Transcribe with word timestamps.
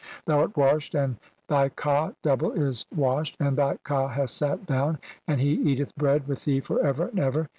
Thou 0.25 0.39
"art 0.41 0.57
washed 0.57 0.95
and 0.95 1.17
(67) 1.17 1.21
and 1.21 1.47
thy 1.47 1.69
ka 1.69 2.11
(double) 2.23 2.51
is 2.53 2.87
wash 2.91 3.35
"ed; 3.39 3.45
and 3.45 3.55
thy 3.55 3.77
ka 3.83 4.07
hath 4.07 4.31
sat 4.31 4.65
down, 4.65 4.97
and 5.27 5.39
he 5.39 5.51
eateth 5.51 5.95
bread 5.95 6.27
"with 6.27 6.45
thee 6.45 6.59
for 6.59 6.83
ever 6.83 7.09
and 7.09 7.19
ever. 7.19 7.47